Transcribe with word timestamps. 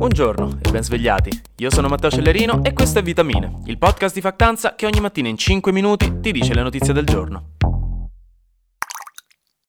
Buongiorno 0.00 0.60
e 0.62 0.70
ben 0.70 0.82
svegliati. 0.82 1.42
Io 1.56 1.70
sono 1.70 1.86
Matteo 1.88 2.10
Cellerino 2.10 2.64
e 2.64 2.72
questo 2.72 3.00
è 3.00 3.02
Vitamine, 3.02 3.60
il 3.66 3.76
podcast 3.76 4.14
di 4.14 4.22
Factanza 4.22 4.74
che 4.74 4.86
ogni 4.86 4.98
mattina 4.98 5.28
in 5.28 5.36
5 5.36 5.70
minuti 5.72 6.20
ti 6.20 6.32
dice 6.32 6.54
le 6.54 6.62
notizie 6.62 6.94
del 6.94 7.04
giorno. 7.04 7.50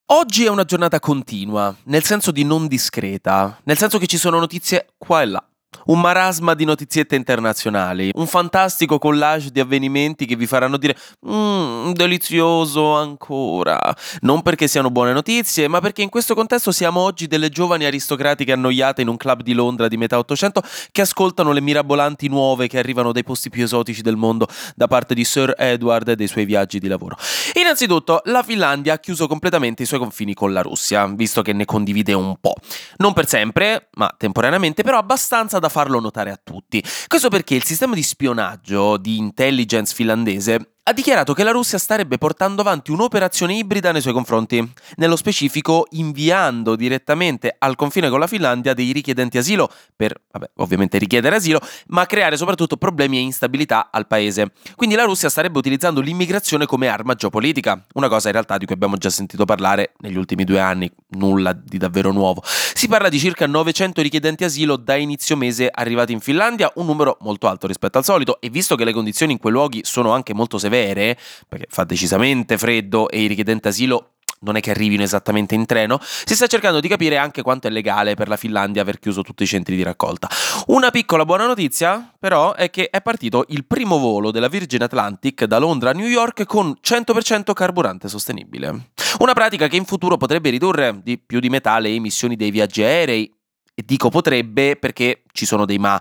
Oggi 0.06 0.46
è 0.46 0.48
una 0.48 0.64
giornata 0.64 1.00
continua, 1.00 1.76
nel 1.84 2.02
senso 2.04 2.30
di 2.30 2.44
non 2.44 2.66
discreta, 2.66 3.60
nel 3.64 3.76
senso 3.76 3.98
che 3.98 4.06
ci 4.06 4.16
sono 4.16 4.38
notizie 4.38 4.94
qua 4.96 5.20
e 5.20 5.26
là. 5.26 5.46
Un 5.86 6.00
marasma 6.00 6.54
di 6.54 6.64
notiziette 6.64 7.16
internazionali, 7.16 8.10
un 8.14 8.26
fantastico 8.26 8.98
collage 8.98 9.50
di 9.50 9.60
avvenimenti 9.60 10.26
che 10.26 10.36
vi 10.36 10.46
faranno 10.46 10.76
dire 10.76 10.96
mmm, 11.26 11.92
delizioso 11.92 12.94
ancora. 12.94 13.78
Non 14.20 14.42
perché 14.42 14.68
siano 14.68 14.90
buone 14.90 15.12
notizie, 15.12 15.68
ma 15.68 15.80
perché 15.80 16.02
in 16.02 16.08
questo 16.08 16.34
contesto 16.34 16.70
siamo 16.70 17.00
oggi 17.00 17.26
delle 17.26 17.48
giovani 17.48 17.84
aristocratiche 17.84 18.52
annoiate 18.52 19.02
in 19.02 19.08
un 19.08 19.16
club 19.16 19.42
di 19.42 19.52
Londra 19.54 19.88
di 19.88 19.96
metà 19.96 20.18
Ottocento 20.18 20.62
che 20.90 21.00
ascoltano 21.00 21.52
le 21.52 21.60
mirabolanti 21.60 22.28
nuove 22.28 22.68
che 22.68 22.78
arrivano 22.78 23.12
dai 23.12 23.24
posti 23.24 23.50
più 23.50 23.64
esotici 23.64 24.02
del 24.02 24.16
mondo 24.16 24.46
da 24.76 24.86
parte 24.86 25.14
di 25.14 25.24
Sir 25.24 25.54
Edward 25.56 26.08
e 26.08 26.16
dei 26.16 26.28
suoi 26.28 26.44
viaggi 26.44 26.78
di 26.78 26.88
lavoro. 26.88 27.16
Innanzitutto, 27.54 28.22
la 28.26 28.42
Finlandia 28.42 28.94
ha 28.94 28.98
chiuso 28.98 29.26
completamente 29.26 29.82
i 29.82 29.86
suoi 29.86 29.98
confini 29.98 30.34
con 30.34 30.52
la 30.52 30.62
Russia, 30.62 31.06
visto 31.06 31.42
che 31.42 31.52
ne 31.52 31.64
condivide 31.64 32.12
un 32.12 32.36
po'. 32.40 32.54
Non 32.98 33.12
per 33.12 33.26
sempre, 33.26 33.88
ma 33.94 34.12
temporaneamente, 34.16 34.82
però 34.82 34.98
abbastanza 34.98 35.58
da 35.58 35.68
farlo 35.72 35.98
notare 35.98 36.30
a 36.30 36.40
tutti. 36.40 36.80
Questo 37.08 37.28
perché 37.28 37.56
il 37.56 37.64
sistema 37.64 37.94
di 37.94 38.02
spionaggio 38.04 38.96
di 38.96 39.18
intelligence 39.18 39.92
finlandese 39.92 40.71
ha 40.84 40.92
dichiarato 40.92 41.32
che 41.32 41.44
la 41.44 41.52
Russia 41.52 41.78
starebbe 41.78 42.18
portando 42.18 42.60
avanti 42.60 42.90
un'operazione 42.90 43.54
ibrida 43.54 43.92
nei 43.92 44.00
suoi 44.00 44.12
confronti, 44.12 44.68
nello 44.96 45.14
specifico 45.14 45.86
inviando 45.90 46.74
direttamente 46.74 47.54
al 47.56 47.76
confine 47.76 48.08
con 48.08 48.18
la 48.18 48.26
Finlandia 48.26 48.74
dei 48.74 48.90
richiedenti 48.90 49.38
asilo 49.38 49.70
per, 49.94 50.20
vabbè, 50.32 50.50
ovviamente 50.56 50.98
richiedere 50.98 51.36
asilo, 51.36 51.60
ma 51.88 52.04
creare 52.06 52.36
soprattutto 52.36 52.76
problemi 52.76 53.18
e 53.18 53.20
instabilità 53.20 53.90
al 53.92 54.08
paese. 54.08 54.50
Quindi 54.74 54.96
la 54.96 55.04
Russia 55.04 55.28
starebbe 55.28 55.56
utilizzando 55.56 56.00
l'immigrazione 56.00 56.66
come 56.66 56.88
arma 56.88 57.14
geopolitica, 57.14 57.86
una 57.94 58.08
cosa 58.08 58.26
in 58.26 58.32
realtà 58.32 58.58
di 58.58 58.64
cui 58.64 58.74
abbiamo 58.74 58.96
già 58.96 59.10
sentito 59.10 59.44
parlare 59.44 59.92
negli 59.98 60.16
ultimi 60.16 60.42
due 60.42 60.58
anni, 60.58 60.90
nulla 61.10 61.52
di 61.52 61.78
davvero 61.78 62.10
nuovo. 62.10 62.42
Si 62.44 62.88
parla 62.88 63.08
di 63.08 63.20
circa 63.20 63.46
900 63.46 64.02
richiedenti 64.02 64.42
asilo 64.42 64.74
da 64.74 64.96
inizio 64.96 65.36
mese 65.36 65.68
arrivati 65.72 66.12
in 66.12 66.18
Finlandia, 66.18 66.72
un 66.74 66.86
numero 66.86 67.18
molto 67.20 67.46
alto 67.46 67.68
rispetto 67.68 67.98
al 67.98 68.04
solito 68.04 68.40
e 68.40 68.50
visto 68.50 68.74
che 68.74 68.82
le 68.82 68.92
condizioni 68.92 69.30
in 69.30 69.38
quei 69.38 69.52
luoghi 69.52 69.82
sono 69.84 70.10
anche 70.10 70.34
molto 70.34 70.58
severe, 70.58 70.70
severe, 70.72 71.18
perché 71.46 71.66
fa 71.68 71.84
decisamente 71.84 72.56
freddo 72.56 73.10
e 73.10 73.20
i 73.20 73.26
richiedenti 73.26 73.68
asilo 73.68 74.06
non 74.42 74.56
è 74.56 74.60
che 74.60 74.72
arrivino 74.72 75.04
esattamente 75.04 75.54
in 75.54 75.66
treno, 75.66 76.00
si 76.02 76.34
sta 76.34 76.48
cercando 76.48 76.80
di 76.80 76.88
capire 76.88 77.16
anche 77.16 77.42
quanto 77.42 77.68
è 77.68 77.70
legale 77.70 78.16
per 78.16 78.26
la 78.26 78.36
Finlandia 78.36 78.82
aver 78.82 78.98
chiuso 78.98 79.22
tutti 79.22 79.44
i 79.44 79.46
centri 79.46 79.76
di 79.76 79.84
raccolta. 79.84 80.28
Una 80.66 80.90
piccola 80.90 81.24
buona 81.24 81.46
notizia, 81.46 82.12
però, 82.18 82.52
è 82.54 82.68
che 82.68 82.90
è 82.90 83.00
partito 83.02 83.44
il 83.50 83.64
primo 83.64 83.98
volo 83.98 84.32
della 84.32 84.48
Virgin 84.48 84.82
Atlantic 84.82 85.44
da 85.44 85.58
Londra 85.58 85.90
a 85.90 85.92
New 85.92 86.08
York 86.08 86.44
con 86.44 86.74
100% 86.82 87.52
carburante 87.52 88.08
sostenibile. 88.08 88.90
Una 89.20 89.32
pratica 89.32 89.68
che 89.68 89.76
in 89.76 89.84
futuro 89.84 90.16
potrebbe 90.16 90.50
ridurre 90.50 90.98
di 91.04 91.18
più 91.18 91.38
di 91.38 91.48
metà 91.48 91.78
le 91.78 91.90
emissioni 91.90 92.34
dei 92.34 92.50
viaggi 92.50 92.82
aerei 92.82 93.32
e 93.74 93.82
dico 93.84 94.08
potrebbe 94.08 94.76
perché 94.76 95.22
ci 95.32 95.46
sono 95.46 95.64
dei 95.64 95.78
ma, 95.78 96.00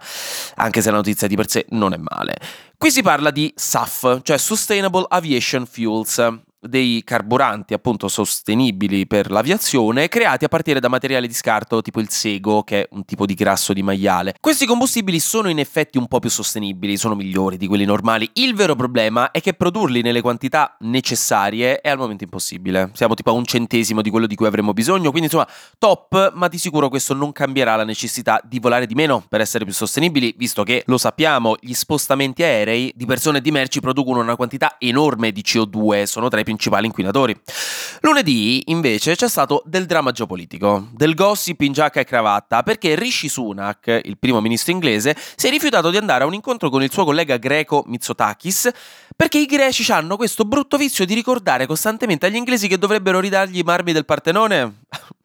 anche 0.55 0.81
se 0.81 0.89
la 0.89 0.97
notizia 0.97 1.27
di 1.27 1.35
per 1.35 1.49
sé 1.49 1.65
non 1.69 1.93
è 1.93 1.97
male. 1.97 2.35
Qui 2.77 2.91
si 2.91 3.01
parla 3.01 3.31
di 3.31 3.51
SAF, 3.55 4.21
cioè 4.23 4.37
Sustainable 4.37 5.05
Aviation 5.07 5.65
Fuels, 5.65 6.41
dei 6.61 7.01
carburanti 7.03 7.73
appunto 7.73 8.07
sostenibili 8.07 9.07
per 9.07 9.31
l'aviazione 9.31 10.07
creati 10.07 10.45
a 10.45 10.47
partire 10.47 10.79
da 10.79 10.89
materiali 10.89 11.27
di 11.27 11.33
scarto 11.33 11.81
tipo 11.81 11.99
il 11.99 12.09
sego 12.09 12.63
che 12.63 12.83
è 12.83 12.87
un 12.91 13.03
tipo 13.03 13.25
di 13.25 13.33
grasso 13.33 13.73
di 13.73 13.81
maiale. 13.81 14.35
Questi 14.39 14.67
combustibili 14.67 15.19
sono 15.19 15.49
in 15.49 15.57
effetti 15.57 15.97
un 15.97 16.07
po' 16.07 16.19
più 16.19 16.29
sostenibili, 16.29 16.97
sono 16.97 17.15
migliori 17.15 17.57
di 17.57 17.65
quelli 17.67 17.85
normali. 17.85 18.29
Il 18.33 18.53
vero 18.53 18.75
problema 18.75 19.31
è 19.31 19.41
che 19.41 19.53
produrli 19.53 20.01
nelle 20.01 20.21
quantità 20.21 20.75
necessarie 20.81 21.81
è 21.81 21.89
al 21.89 21.97
momento 21.97 22.23
impossibile. 22.23 22.91
Siamo 22.93 23.15
tipo 23.15 23.31
a 23.31 23.33
un 23.33 23.45
centesimo 23.45 24.01
di 24.01 24.11
quello 24.11 24.27
di 24.27 24.35
cui 24.35 24.45
avremmo 24.45 24.73
bisogno, 24.73 25.09
quindi 25.09 25.29
insomma 25.33 25.47
top, 25.79 26.33
ma 26.35 26.47
di 26.47 26.59
sicuro 26.59 26.89
questo 26.89 27.15
non 27.15 27.31
cambierà 27.31 27.75
la 27.75 27.85
necessità 27.85 28.39
di 28.43 28.59
volare 28.59 28.85
di 28.85 28.93
meno 28.93 29.23
per 29.27 29.41
essere 29.41 29.65
più 29.65 29.73
sostenibili, 29.73 30.35
visto 30.37 30.61
che 30.63 30.83
lo 30.85 30.99
sappiamo, 30.99 31.55
gli 31.59 31.73
spostamenti 31.73 32.43
aerei 32.43 32.93
di 32.95 33.05
persone 33.05 33.39
e 33.39 33.41
di 33.41 33.51
merci 33.51 33.79
producono 33.79 34.19
una 34.19 34.35
quantità 34.35 34.75
enorme 34.77 35.31
di 35.31 35.41
CO2, 35.41 36.03
sono 36.03 36.29
tra 36.29 36.39
i 36.39 36.43
più 36.43 36.50
principali 36.51 36.85
inquinatori. 36.85 37.39
Lunedì, 38.01 38.63
invece, 38.67 39.15
c'è 39.15 39.27
stato 39.27 39.63
del 39.65 39.85
dramma 39.85 40.11
geopolitico, 40.11 40.87
del 40.91 41.13
gossip 41.13 41.61
in 41.61 41.73
giacca 41.73 41.99
e 41.99 42.03
cravatta, 42.03 42.63
perché 42.63 42.95
Rishi 42.95 43.29
Sunak, 43.29 44.01
il 44.03 44.17
primo 44.17 44.41
ministro 44.41 44.71
inglese, 44.71 45.15
si 45.35 45.47
è 45.47 45.49
rifiutato 45.49 45.89
di 45.89 45.97
andare 45.97 46.23
a 46.23 46.27
un 46.27 46.33
incontro 46.33 46.69
con 46.69 46.83
il 46.83 46.91
suo 46.91 47.05
collega 47.05 47.37
greco 47.37 47.83
Mitsotakis, 47.87 48.69
perché 49.15 49.37
i 49.39 49.45
greci 49.45 49.89
hanno 49.91 50.17
questo 50.17 50.45
brutto 50.45 50.77
vizio 50.77 51.05
di 51.05 51.13
ricordare 51.13 51.65
costantemente 51.65 52.25
agli 52.25 52.35
inglesi 52.35 52.67
che 52.67 52.77
dovrebbero 52.77 53.19
ridargli 53.19 53.59
i 53.59 53.63
marmi 53.63 53.93
del 53.93 54.05
Partenone. 54.05 54.79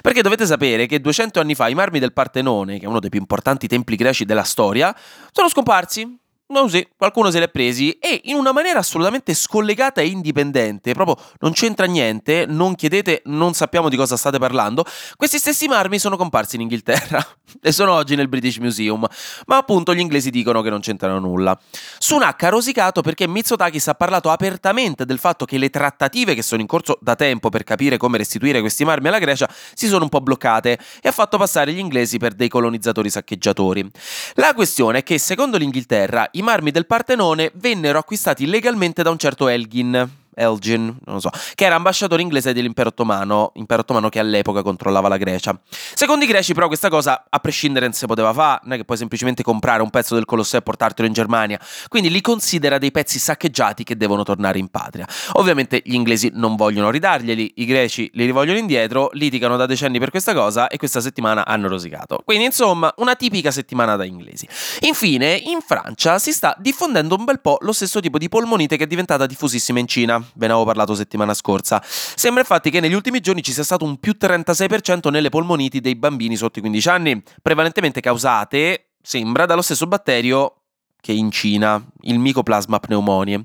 Perché 0.00 0.22
dovete 0.22 0.46
sapere 0.46 0.86
che 0.86 1.00
200 1.00 1.40
anni 1.40 1.56
fa 1.56 1.68
i 1.68 1.74
marmi 1.74 1.98
del 1.98 2.12
Partenone, 2.12 2.78
che 2.78 2.84
è 2.84 2.88
uno 2.88 3.00
dei 3.00 3.10
più 3.10 3.18
importanti 3.18 3.66
templi 3.66 3.96
greci 3.96 4.24
della 4.24 4.44
storia, 4.44 4.94
sono 5.32 5.48
scomparsi 5.48 6.18
No, 6.48 6.68
sì, 6.68 6.86
qualcuno 6.96 7.32
se 7.32 7.38
li 7.38 7.44
è 7.44 7.48
presi 7.48 7.90
e 7.98 8.20
in 8.26 8.36
una 8.36 8.52
maniera 8.52 8.78
assolutamente 8.78 9.34
scollegata 9.34 10.00
e 10.00 10.06
indipendente, 10.06 10.94
proprio 10.94 11.18
non 11.40 11.50
c'entra 11.50 11.86
niente, 11.86 12.44
non 12.46 12.76
chiedete, 12.76 13.22
non 13.24 13.52
sappiamo 13.52 13.88
di 13.88 13.96
cosa 13.96 14.16
state 14.16 14.38
parlando. 14.38 14.84
Questi 15.16 15.38
stessi 15.38 15.66
marmi 15.66 15.98
sono 15.98 16.16
comparsi 16.16 16.54
in 16.54 16.62
Inghilterra 16.62 17.20
e 17.60 17.72
sono 17.72 17.94
oggi 17.94 18.14
nel 18.14 18.28
British 18.28 18.58
Museum, 18.58 19.04
ma 19.46 19.56
appunto 19.56 19.92
gli 19.92 19.98
inglesi 19.98 20.30
dicono 20.30 20.62
che 20.62 20.70
non 20.70 20.78
c'entrano 20.78 21.18
nulla. 21.18 21.58
Sunak 21.98 22.40
ha 22.44 22.48
rosicato 22.48 23.00
perché 23.00 23.26
Mitsotakis 23.26 23.88
ha 23.88 23.94
parlato 23.94 24.30
apertamente 24.30 25.04
del 25.04 25.18
fatto 25.18 25.46
che 25.46 25.58
le 25.58 25.68
trattative 25.68 26.36
che 26.36 26.42
sono 26.42 26.60
in 26.60 26.68
corso 26.68 26.96
da 27.00 27.16
tempo 27.16 27.48
per 27.48 27.64
capire 27.64 27.96
come 27.96 28.18
restituire 28.18 28.60
questi 28.60 28.84
marmi 28.84 29.08
alla 29.08 29.18
Grecia 29.18 29.50
si 29.74 29.88
sono 29.88 30.04
un 30.04 30.10
po' 30.10 30.20
bloccate 30.20 30.78
e 31.02 31.08
ha 31.08 31.12
fatto 31.12 31.38
passare 31.38 31.72
gli 31.72 31.78
inglesi 31.78 32.18
per 32.18 32.34
dei 32.34 32.48
colonizzatori 32.48 33.10
saccheggiatori. 33.10 33.90
La 34.34 34.54
questione 34.54 34.98
è 34.98 35.02
che 35.02 35.18
secondo 35.18 35.56
l'Inghilterra 35.56 36.30
i 36.36 36.42
marmi 36.42 36.70
del 36.70 36.86
Partenone 36.86 37.50
vennero 37.54 37.98
acquistati 37.98 38.46
legalmente 38.46 39.02
da 39.02 39.10
un 39.10 39.18
certo 39.18 39.48
Elgin, 39.48 40.08
Elgin, 40.36 40.84
non 41.04 41.14
lo 41.14 41.20
so, 41.20 41.30
che 41.54 41.64
era 41.64 41.74
ambasciatore 41.76 42.20
inglese 42.20 42.52
dell'impero 42.52 42.90
ottomano, 42.90 43.52
impero 43.54 43.80
ottomano 43.80 44.08
che 44.10 44.18
all'epoca 44.18 44.62
controllava 44.62 45.08
la 45.08 45.16
Grecia. 45.16 45.58
Secondo 45.94 46.24
i 46.24 46.28
greci, 46.28 46.52
però, 46.52 46.66
questa 46.66 46.90
cosa 46.90 47.24
a 47.28 47.38
prescindere 47.38 47.90
si 47.92 48.06
poteva 48.06 48.32
fare, 48.32 48.60
non 48.64 48.74
è 48.74 48.76
che 48.76 48.84
puoi 48.84 48.98
semplicemente 48.98 49.42
comprare 49.42 49.82
un 49.82 49.90
pezzo 49.90 50.14
del 50.14 50.26
Colosseo 50.26 50.60
e 50.60 50.62
portartelo 50.62 51.08
in 51.08 51.14
Germania, 51.14 51.58
quindi 51.88 52.10
li 52.10 52.20
considera 52.20 52.76
dei 52.78 52.90
pezzi 52.90 53.18
saccheggiati 53.18 53.82
che 53.82 53.96
devono 53.96 54.22
tornare 54.22 54.58
in 54.58 54.68
patria. 54.68 55.08
Ovviamente 55.32 55.80
gli 55.84 55.94
inglesi 55.94 56.30
non 56.34 56.54
vogliono 56.56 56.90
ridarglieli, 56.90 57.54
i 57.56 57.64
greci 57.64 58.10
li 58.12 58.26
rivogliono 58.26 58.58
indietro, 58.58 59.08
litigano 59.12 59.56
da 59.56 59.64
decenni 59.64 59.98
per 59.98 60.10
questa 60.10 60.34
cosa 60.34 60.68
e 60.68 60.76
questa 60.76 61.00
settimana 61.00 61.46
hanno 61.46 61.68
rosicato. 61.68 62.20
Quindi, 62.24 62.44
insomma, 62.44 62.92
una 62.98 63.14
tipica 63.14 63.50
settimana 63.50 63.96
da 63.96 64.04
inglesi. 64.04 64.46
Infine, 64.80 65.34
in 65.34 65.60
Francia 65.66 66.18
si 66.18 66.32
sta 66.32 66.54
diffondendo 66.58 67.16
un 67.16 67.24
bel 67.24 67.40
po' 67.40 67.56
lo 67.60 67.72
stesso 67.72 68.00
tipo 68.00 68.18
di 68.18 68.28
polmonite 68.28 68.76
che 68.76 68.84
è 68.84 68.86
diventata 68.86 69.26
diffusissima 69.26 69.78
in 69.78 69.86
Cina 69.86 70.25
ve 70.34 70.46
ne 70.46 70.52
avevo 70.52 70.64
parlato 70.64 70.94
settimana 70.94 71.34
scorsa. 71.34 71.82
Sembra 71.84 72.40
infatti 72.40 72.70
che 72.70 72.80
negli 72.80 72.94
ultimi 72.94 73.20
giorni 73.20 73.42
ci 73.42 73.52
sia 73.52 73.64
stato 73.64 73.84
un 73.84 73.98
più 73.98 74.16
36% 74.18 75.10
nelle 75.10 75.28
polmoniti 75.28 75.80
dei 75.80 75.96
bambini 75.96 76.36
sotto 76.36 76.58
i 76.58 76.62
15 76.62 76.88
anni, 76.88 77.22
prevalentemente 77.42 78.00
causate, 78.00 78.90
sembra, 79.00 79.46
dallo 79.46 79.62
stesso 79.62 79.86
batterio 79.86 80.60
che 81.06 81.12
in 81.12 81.30
Cina, 81.30 81.80
il 82.02 82.18
Mycoplasma 82.18 82.80
pneumoniae. 82.80 83.44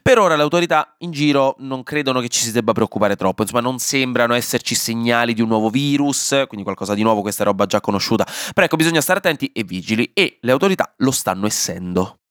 Per 0.00 0.18
ora 0.18 0.34
le 0.34 0.42
autorità 0.42 0.94
in 1.00 1.10
giro 1.10 1.56
non 1.58 1.82
credono 1.82 2.20
che 2.20 2.28
ci 2.28 2.40
si 2.40 2.52
debba 2.52 2.72
preoccupare 2.72 3.16
troppo, 3.16 3.42
insomma 3.42 3.60
non 3.60 3.78
sembrano 3.78 4.32
esserci 4.32 4.74
segnali 4.74 5.34
di 5.34 5.42
un 5.42 5.48
nuovo 5.48 5.68
virus, 5.68 6.28
quindi 6.46 6.62
qualcosa 6.62 6.94
di 6.94 7.02
nuovo, 7.02 7.20
questa 7.20 7.44
roba 7.44 7.66
già 7.66 7.82
conosciuta. 7.82 8.26
Però 8.54 8.64
ecco, 8.64 8.76
bisogna 8.76 9.02
stare 9.02 9.18
attenti 9.18 9.52
e 9.52 9.62
vigili 9.62 10.10
e 10.14 10.38
le 10.40 10.52
autorità 10.52 10.94
lo 10.98 11.10
stanno 11.10 11.46
essendo. 11.46 12.21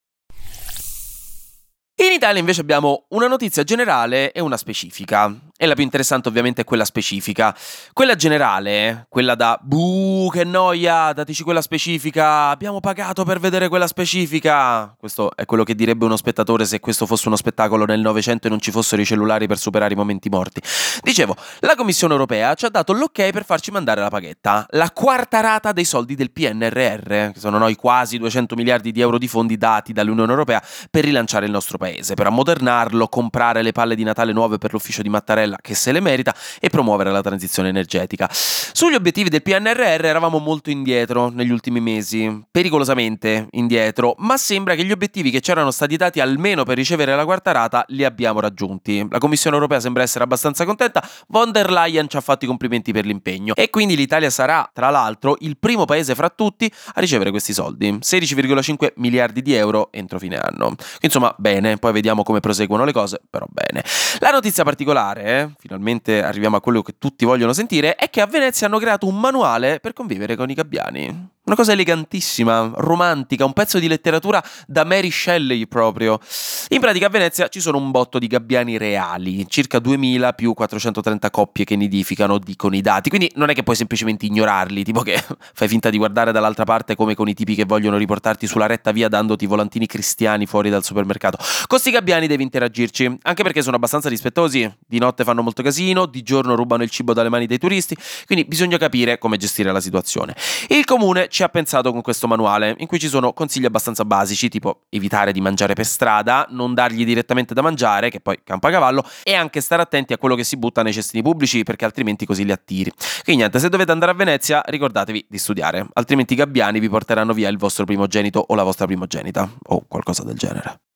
Italia 2.22 2.38
invece 2.38 2.60
abbiamo 2.60 3.06
una 3.08 3.26
notizia 3.26 3.64
generale 3.64 4.30
e 4.30 4.40
una 4.40 4.56
specifica. 4.56 5.34
E 5.56 5.66
la 5.66 5.74
più 5.74 5.82
interessante 5.82 6.28
ovviamente 6.28 6.62
è 6.62 6.64
quella 6.64 6.84
specifica. 6.84 7.54
Quella 7.92 8.14
generale, 8.14 9.06
quella 9.08 9.34
da 9.34 9.58
buh, 9.60 10.30
che 10.32 10.44
noia, 10.44 11.12
dateci 11.12 11.42
quella 11.42 11.60
specifica, 11.60 12.48
abbiamo 12.48 12.78
pagato 12.78 13.24
per 13.24 13.40
vedere 13.40 13.68
quella 13.68 13.88
specifica. 13.88 14.94
Questo 14.96 15.34
è 15.34 15.44
quello 15.46 15.64
che 15.64 15.74
direbbe 15.74 16.04
uno 16.04 16.16
spettatore 16.16 16.64
se 16.64 16.78
questo 16.78 17.06
fosse 17.06 17.26
uno 17.26 17.36
spettacolo 17.36 17.86
nel 17.86 18.00
Novecento 18.00 18.46
e 18.46 18.50
non 18.50 18.60
ci 18.60 18.70
fossero 18.70 19.02
i 19.02 19.04
cellulari 19.04 19.48
per 19.48 19.58
superare 19.58 19.92
i 19.94 19.96
momenti 19.96 20.28
morti. 20.28 20.60
Dicevo, 21.00 21.36
la 21.60 21.74
Commissione 21.74 22.12
europea 22.12 22.54
ci 22.54 22.66
ha 22.66 22.70
dato 22.70 22.92
l'ok 22.92 23.30
per 23.30 23.44
farci 23.44 23.72
mandare 23.72 24.00
la 24.00 24.10
paghetta, 24.10 24.66
la 24.70 24.90
quarta 24.92 25.40
rata 25.40 25.72
dei 25.72 25.84
soldi 25.84 26.14
del 26.14 26.30
PNRR, 26.30 27.32
che 27.32 27.38
sono 27.40 27.58
noi 27.58 27.74
quasi 27.74 28.18
200 28.18 28.54
miliardi 28.54 28.92
di 28.92 29.00
euro 29.00 29.18
di 29.18 29.26
fondi 29.28 29.56
dati 29.56 29.92
dall'Unione 29.92 30.30
Europea 30.30 30.62
per 30.88 31.04
rilanciare 31.04 31.46
il 31.46 31.52
nostro 31.52 31.78
paese. 31.78 32.11
Paese 32.12 32.14
per 32.14 32.26
ammodernarlo, 32.26 33.08
comprare 33.08 33.62
le 33.62 33.72
palle 33.72 33.94
di 33.94 34.04
Natale 34.04 34.32
nuove 34.32 34.58
per 34.58 34.72
l'ufficio 34.72 35.02
di 35.02 35.08
Mattarella 35.08 35.58
che 35.60 35.74
se 35.74 35.92
le 35.92 36.00
merita 36.00 36.34
e 36.60 36.68
promuovere 36.68 37.10
la 37.10 37.20
transizione 37.20 37.68
energetica. 37.68 38.28
Sugli 38.30 38.94
obiettivi 38.94 39.28
del 39.28 39.42
PNRR 39.42 40.04
eravamo 40.04 40.38
molto 40.38 40.70
indietro 40.70 41.28
negli 41.28 41.50
ultimi 41.50 41.80
mesi, 41.80 42.44
pericolosamente 42.50 43.48
indietro, 43.52 44.14
ma 44.18 44.36
sembra 44.36 44.74
che 44.74 44.84
gli 44.84 44.92
obiettivi 44.92 45.30
che 45.30 45.40
c'erano 45.40 45.70
stati 45.70 45.96
dati 45.96 46.20
almeno 46.20 46.64
per 46.64 46.76
ricevere 46.76 47.14
la 47.14 47.24
quarta 47.24 47.52
rata 47.52 47.84
li 47.88 48.04
abbiamo 48.04 48.40
raggiunti. 48.40 49.06
La 49.10 49.18
Commissione 49.18 49.56
europea 49.56 49.80
sembra 49.80 50.02
essere 50.02 50.24
abbastanza 50.24 50.64
contenta, 50.64 51.06
von 51.28 51.50
der 51.50 51.70
Leyen 51.70 52.08
ci 52.08 52.16
ha 52.16 52.20
fatto 52.20 52.44
i 52.44 52.48
complimenti 52.48 52.92
per 52.92 53.04
l'impegno 53.04 53.54
e 53.54 53.70
quindi 53.70 53.96
l'Italia 53.96 54.30
sarà, 54.30 54.68
tra 54.72 54.90
l'altro, 54.90 55.36
il 55.40 55.56
primo 55.58 55.84
paese 55.84 56.14
fra 56.14 56.28
tutti 56.28 56.70
a 56.94 57.00
ricevere 57.00 57.30
questi 57.30 57.52
soldi, 57.52 57.90
16,5 57.92 58.92
miliardi 58.96 59.42
di 59.42 59.54
euro 59.54 59.88
entro 59.92 60.18
fine 60.18 60.36
anno. 60.36 60.74
Insomma, 61.00 61.34
bene, 61.38 61.76
poi 61.76 61.92
vediamo 61.92 62.01
come 62.22 62.40
proseguono 62.40 62.84
le 62.84 62.92
cose, 62.92 63.20
però 63.28 63.46
bene. 63.48 63.84
La 64.18 64.30
notizia 64.30 64.64
particolare, 64.64 65.22
eh, 65.24 65.48
finalmente 65.58 66.22
arriviamo 66.22 66.56
a 66.56 66.60
quello 66.60 66.82
che 66.82 66.94
tutti 66.98 67.24
vogliono 67.24 67.52
sentire, 67.52 67.94
è 67.94 68.10
che 68.10 68.20
a 68.20 68.26
Venezia 68.26 68.66
hanno 68.66 68.78
creato 68.78 69.06
un 69.06 69.18
manuale 69.18 69.80
per 69.80 69.92
convivere 69.92 70.36
con 70.36 70.50
i 70.50 70.54
gabbiani. 70.54 71.30
Una 71.44 71.56
cosa 71.56 71.72
elegantissima, 71.72 72.70
romantica, 72.76 73.44
un 73.44 73.52
pezzo 73.52 73.80
di 73.80 73.88
letteratura 73.88 74.40
da 74.64 74.84
Mary 74.84 75.10
Shelley 75.10 75.66
proprio. 75.66 76.20
In 76.68 76.78
pratica 76.78 77.06
a 77.06 77.08
Venezia 77.08 77.48
ci 77.48 77.58
sono 77.58 77.78
un 77.78 77.90
botto 77.90 78.20
di 78.20 78.28
gabbiani 78.28 78.78
reali, 78.78 79.44
circa 79.48 79.80
2000 79.80 80.34
più 80.34 80.54
430 80.54 81.30
coppie 81.30 81.64
che 81.64 81.74
nidificano, 81.74 82.38
dicono 82.38 82.76
i 82.76 82.80
dati. 82.80 83.08
Quindi 83.08 83.28
non 83.34 83.50
è 83.50 83.54
che 83.54 83.64
puoi 83.64 83.74
semplicemente 83.74 84.24
ignorarli, 84.24 84.84
tipo 84.84 85.00
che 85.00 85.20
fai 85.52 85.66
finta 85.66 85.90
di 85.90 85.98
guardare 85.98 86.30
dall'altra 86.30 86.62
parte 86.62 86.94
come 86.94 87.16
con 87.16 87.28
i 87.28 87.34
tipi 87.34 87.56
che 87.56 87.64
vogliono 87.64 87.96
riportarti 87.96 88.46
sulla 88.46 88.66
retta 88.66 88.92
via 88.92 89.08
dandoti 89.08 89.44
volantini 89.44 89.86
cristiani 89.86 90.46
fuori 90.46 90.70
dal 90.70 90.84
supermercato. 90.84 91.38
Con 91.38 91.66
questi 91.66 91.90
gabbiani 91.90 92.28
devi 92.28 92.44
interagirci, 92.44 93.18
anche 93.20 93.42
perché 93.42 93.62
sono 93.62 93.74
abbastanza 93.74 94.08
rispettosi, 94.08 94.72
di 94.86 95.00
notte 95.00 95.24
fanno 95.24 95.42
molto 95.42 95.64
casino, 95.64 96.06
di 96.06 96.22
giorno 96.22 96.54
rubano 96.54 96.84
il 96.84 96.90
cibo 96.90 97.12
dalle 97.12 97.30
mani 97.30 97.46
dei 97.46 97.58
turisti, 97.58 97.96
quindi 98.26 98.44
bisogna 98.44 98.78
capire 98.78 99.18
come 99.18 99.38
gestire 99.38 99.72
la 99.72 99.80
situazione. 99.80 100.36
Il 100.68 100.84
comune 100.84 101.30
ci 101.32 101.42
ha 101.42 101.48
pensato 101.48 101.90
con 101.92 102.02
questo 102.02 102.28
manuale, 102.28 102.74
in 102.78 102.86
cui 102.86 102.98
ci 102.98 103.08
sono 103.08 103.32
consigli 103.32 103.64
abbastanza 103.64 104.04
basici, 104.04 104.50
tipo 104.50 104.82
evitare 104.90 105.32
di 105.32 105.40
mangiare 105.40 105.72
per 105.72 105.86
strada, 105.86 106.46
non 106.50 106.74
dargli 106.74 107.06
direttamente 107.06 107.54
da 107.54 107.62
mangiare, 107.62 108.10
che 108.10 108.20
poi 108.20 108.40
campa 108.44 108.70
cavallo, 108.70 109.02
e 109.22 109.34
anche 109.34 109.62
stare 109.62 109.80
attenti 109.80 110.12
a 110.12 110.18
quello 110.18 110.34
che 110.34 110.44
si 110.44 110.58
butta 110.58 110.82
nei 110.82 110.92
cestini 110.92 111.22
pubblici, 111.22 111.62
perché 111.62 111.86
altrimenti 111.86 112.26
così 112.26 112.44
li 112.44 112.52
attiri. 112.52 112.92
Quindi 113.24 113.40
niente, 113.40 113.58
se 113.58 113.70
dovete 113.70 113.92
andare 113.92 114.12
a 114.12 114.14
Venezia, 114.14 114.62
ricordatevi 114.64 115.26
di 115.26 115.38
studiare, 115.38 115.86
altrimenti 115.94 116.34
i 116.34 116.36
gabbiani 116.36 116.78
vi 116.78 116.90
porteranno 116.90 117.32
via 117.32 117.48
il 117.48 117.56
vostro 117.56 117.86
primogenito 117.86 118.44
o 118.46 118.54
la 118.54 118.62
vostra 118.62 118.84
primogenita, 118.84 119.48
o 119.68 119.84
qualcosa 119.88 120.24
del 120.24 120.36
genere. 120.36 120.91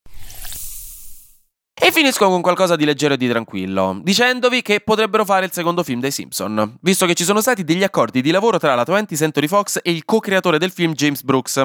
E 1.87 1.93
finisco 1.93 2.27
con 2.27 2.41
qualcosa 2.43 2.75
di 2.75 2.85
leggero 2.85 3.15
e 3.15 3.17
di 3.17 3.29
tranquillo, 3.29 4.01
dicendovi 4.03 4.61
che 4.61 4.81
potrebbero 4.81 5.25
fare 5.25 5.45
il 5.45 5.53
secondo 5.53 5.85
film 5.85 6.01
dei 6.01 6.11
Simpson, 6.11 6.79
visto 6.81 7.07
che 7.07 7.15
ci 7.15 7.23
sono 7.23 7.41
stati 7.41 7.63
degli 7.63 7.85
accordi 7.85 8.23
di 8.23 8.33
lavoro 8.33 8.59
tra 8.59 8.75
la 8.75 8.83
20th 8.83 9.15
Century 9.15 9.47
Fox 9.47 9.79
e 9.81 9.93
il 9.93 10.05
co-creatore 10.05 10.59
del 10.59 10.73
film 10.73 10.95
James 10.95 11.23
Brooks. 11.23 11.63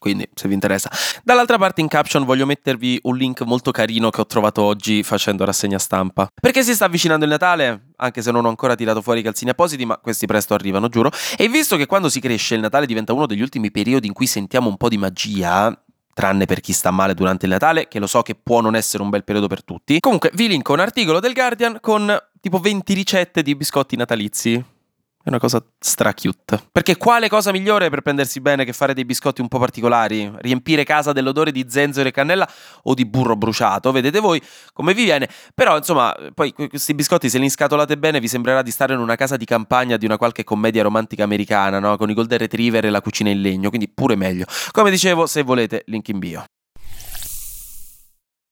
Quindi, 0.00 0.28
se 0.34 0.48
vi 0.48 0.54
interessa. 0.54 0.90
Dall'altra 1.22 1.58
parte, 1.58 1.80
in 1.80 1.86
caption 1.86 2.24
voglio 2.24 2.44
mettervi 2.44 2.98
un 3.04 3.16
link 3.16 3.42
molto 3.42 3.70
carino 3.70 4.10
che 4.10 4.20
ho 4.20 4.26
trovato 4.26 4.62
oggi 4.62 5.04
facendo 5.04 5.44
rassegna 5.44 5.78
stampa. 5.78 6.28
Perché 6.34 6.64
si 6.64 6.74
sta 6.74 6.86
avvicinando 6.86 7.24
il 7.24 7.30
Natale, 7.30 7.92
anche 7.96 8.20
se 8.20 8.32
non 8.32 8.44
ho 8.44 8.48
ancora 8.48 8.74
tirato 8.74 9.00
fuori 9.00 9.20
i 9.20 9.22
calzini 9.22 9.50
appositi, 9.52 9.86
ma 9.86 9.96
questi 9.98 10.26
presto 10.26 10.54
arrivano, 10.54 10.88
giuro. 10.88 11.10
E 11.36 11.48
visto 11.48 11.76
che 11.76 11.86
quando 11.86 12.08
si 12.08 12.18
cresce 12.18 12.56
il 12.56 12.62
Natale 12.62 12.84
diventa 12.84 13.12
uno 13.12 13.26
degli 13.26 13.42
ultimi 13.42 13.70
periodi 13.70 14.08
in 14.08 14.12
cui 14.12 14.26
sentiamo 14.26 14.68
un 14.68 14.76
po' 14.76 14.88
di 14.88 14.98
magia, 14.98 15.83
tranne 16.14 16.46
per 16.46 16.60
chi 16.60 16.72
sta 16.72 16.90
male 16.90 17.12
durante 17.14 17.44
il 17.44 17.52
Natale, 17.52 17.88
che 17.88 17.98
lo 17.98 18.06
so 18.06 18.22
che 18.22 18.34
può 18.34 18.60
non 18.60 18.74
essere 18.74 19.02
un 19.02 19.10
bel 19.10 19.24
periodo 19.24 19.48
per 19.48 19.62
tutti. 19.62 20.00
Comunque 20.00 20.30
vi 20.32 20.48
linko 20.48 20.72
un 20.72 20.80
articolo 20.80 21.20
del 21.20 21.34
Guardian 21.34 21.78
con 21.80 22.16
tipo 22.40 22.58
20 22.58 22.94
ricette 22.94 23.42
di 23.42 23.54
biscotti 23.54 23.96
natalizi. 23.96 24.64
È 25.24 25.30
una 25.30 25.38
cosa 25.38 25.64
stra-cute. 25.78 26.68
Perché 26.70 26.98
quale 26.98 27.30
cosa 27.30 27.50
migliore 27.50 27.88
per 27.88 28.02
prendersi 28.02 28.42
bene 28.42 28.66
che 28.66 28.74
fare 28.74 28.92
dei 28.92 29.06
biscotti 29.06 29.40
un 29.40 29.48
po' 29.48 29.58
particolari? 29.58 30.30
Riempire 30.36 30.84
casa 30.84 31.12
dell'odore 31.12 31.50
di 31.50 31.64
zenzero 31.66 32.06
e 32.06 32.12
cannella 32.12 32.46
o 32.82 32.92
di 32.92 33.06
burro 33.06 33.34
bruciato? 33.34 33.90
Vedete 33.90 34.20
voi 34.20 34.38
come 34.74 34.92
vi 34.92 35.04
viene. 35.04 35.26
Però, 35.54 35.78
insomma, 35.78 36.14
poi 36.34 36.52
questi 36.52 36.94
biscotti, 36.94 37.30
se 37.30 37.38
li 37.38 37.44
inscatolate 37.44 37.96
bene, 37.96 38.20
vi 38.20 38.28
sembrerà 38.28 38.60
di 38.60 38.70
stare 38.70 38.92
in 38.92 39.00
una 39.00 39.16
casa 39.16 39.38
di 39.38 39.46
campagna 39.46 39.96
di 39.96 40.04
una 40.04 40.18
qualche 40.18 40.44
commedia 40.44 40.82
romantica 40.82 41.24
americana, 41.24 41.78
no? 41.78 41.96
Con 41.96 42.10
i 42.10 42.14
golden 42.14 42.36
retriever 42.36 42.84
e 42.84 42.90
la 42.90 43.00
cucina 43.00 43.30
in 43.30 43.40
legno, 43.40 43.70
quindi 43.70 43.88
pure 43.88 44.16
meglio. 44.16 44.44
Come 44.72 44.90
dicevo, 44.90 45.24
se 45.24 45.42
volete, 45.42 45.84
link 45.86 46.06
in 46.08 46.18
bio. 46.18 46.44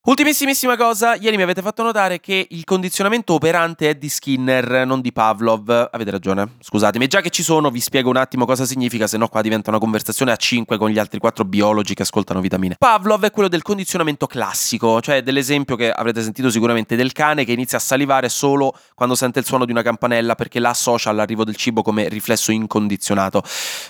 Ultimissimissima 0.05 0.75
cosa, 0.75 1.15
ieri 1.15 1.37
mi 1.37 1.43
avete 1.43 1.61
fatto 1.61 1.81
notare 1.81 2.19
che 2.19 2.45
il 2.49 2.65
condizionamento 2.65 3.35
operante 3.35 3.87
è 3.87 3.95
di 3.95 4.09
Skinner, 4.09 4.85
non 4.85 4.99
di 4.99 5.13
Pavlov. 5.13 5.69
Avete 5.93 6.11
ragione, 6.11 6.55
scusatemi. 6.59 7.07
Già 7.07 7.21
che 7.21 7.29
ci 7.29 7.41
sono, 7.41 7.69
vi 7.69 7.79
spiego 7.79 8.09
un 8.09 8.17
attimo 8.17 8.45
cosa 8.45 8.65
significa, 8.65 9.07
se 9.07 9.15
no 9.15 9.29
qua 9.29 9.39
diventa 9.39 9.69
una 9.69 9.79
conversazione 9.79 10.33
a 10.33 10.35
5 10.35 10.77
con 10.77 10.89
gli 10.89 10.99
altri 10.99 11.19
4 11.19 11.45
biologi 11.45 11.93
che 11.93 12.01
ascoltano 12.01 12.41
vitamine. 12.41 12.75
Pavlov 12.77 13.23
è 13.23 13.31
quello 13.31 13.47
del 13.47 13.61
condizionamento 13.61 14.27
classico, 14.27 14.99
cioè 14.99 15.23
dell'esempio 15.23 15.77
che 15.77 15.89
avrete 15.89 16.21
sentito 16.21 16.49
sicuramente 16.49 16.97
del 16.97 17.13
cane 17.13 17.45
che 17.45 17.53
inizia 17.53 17.77
a 17.77 17.81
salivare 17.81 18.27
solo 18.27 18.77
quando 18.95 19.15
sente 19.15 19.39
il 19.39 19.45
suono 19.45 19.63
di 19.63 19.71
una 19.71 19.83
campanella 19.83 20.35
perché 20.35 20.59
la 20.59 20.71
associa 20.71 21.11
all'arrivo 21.11 21.45
del 21.45 21.55
cibo 21.55 21.81
come 21.81 22.09
riflesso 22.09 22.51
incondizionato. 22.51 23.41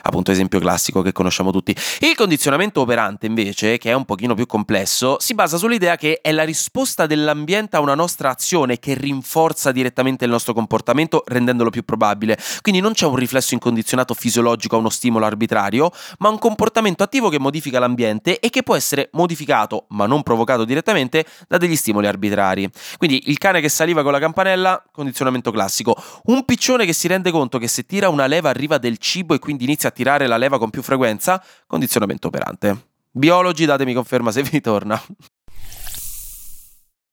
Appunto 0.03 0.29
esempio 0.29 0.59
classico 0.59 1.01
che 1.01 1.11
conosciamo 1.11 1.49
tutti. 1.49 1.75
Il 2.01 2.13
condizionamento 2.13 2.81
operante 2.81 3.25
invece, 3.25 3.79
che 3.79 3.89
è 3.89 3.93
un 3.93 4.05
pochino 4.05 4.35
più 4.35 4.45
complesso, 4.45 5.17
si 5.19 5.33
basa 5.33 5.57
sull'idea 5.57 5.95
che 6.02 6.02
che 6.03 6.19
è 6.19 6.33
la 6.33 6.43
risposta 6.43 7.05
dell'ambiente 7.05 7.77
a 7.77 7.79
una 7.79 7.95
nostra 7.95 8.29
azione 8.29 8.77
che 8.77 8.93
rinforza 8.93 9.71
direttamente 9.71 10.25
il 10.25 10.31
nostro 10.31 10.53
comportamento 10.53 11.23
rendendolo 11.25 11.69
più 11.69 11.83
probabile. 11.83 12.37
Quindi 12.59 12.81
non 12.81 12.91
c'è 12.91 13.05
un 13.05 13.15
riflesso 13.15 13.53
incondizionato 13.53 14.13
fisiologico 14.13 14.75
a 14.75 14.79
uno 14.79 14.89
stimolo 14.89 15.23
arbitrario, 15.23 15.91
ma 16.17 16.27
un 16.27 16.39
comportamento 16.39 17.03
attivo 17.03 17.29
che 17.29 17.39
modifica 17.39 17.79
l'ambiente 17.79 18.41
e 18.41 18.49
che 18.49 18.63
può 18.63 18.75
essere 18.75 19.11
modificato, 19.13 19.85
ma 19.91 20.05
non 20.05 20.23
provocato 20.23 20.65
direttamente, 20.65 21.25
da 21.47 21.55
degli 21.55 21.77
stimoli 21.77 22.05
arbitrari. 22.05 22.69
Quindi 22.97 23.29
il 23.29 23.37
cane 23.37 23.61
che 23.61 23.69
saliva 23.69 24.03
con 24.03 24.11
la 24.11 24.19
campanella, 24.19 24.83
condizionamento 24.91 25.51
classico. 25.51 25.95
Un 26.23 26.43
piccione 26.43 26.85
che 26.85 26.91
si 26.91 27.07
rende 27.07 27.31
conto 27.31 27.57
che 27.57 27.69
se 27.69 27.85
tira 27.85 28.09
una 28.09 28.25
leva 28.25 28.49
arriva 28.49 28.77
del 28.77 28.97
cibo 28.97 29.35
e 29.35 29.39
quindi 29.39 29.63
inizia 29.63 29.87
a 29.87 29.93
tirare 29.93 30.27
la 30.27 30.35
leva 30.35 30.57
con 30.57 30.69
più 30.69 30.81
frequenza, 30.81 31.41
condizionamento 31.65 32.27
operante. 32.27 32.87
Biologi, 33.09 33.63
datemi 33.63 33.93
conferma 33.93 34.31
se 34.31 34.43
vi 34.43 34.59
torna. 34.59 35.01